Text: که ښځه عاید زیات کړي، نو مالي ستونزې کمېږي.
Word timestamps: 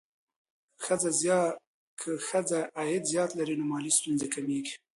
که 1.99 2.11
ښځه 2.27 2.59
عاید 2.77 3.03
زیات 3.11 3.31
کړي، 3.37 3.55
نو 3.59 3.63
مالي 3.71 3.91
ستونزې 3.97 4.27
کمېږي. 4.35 4.75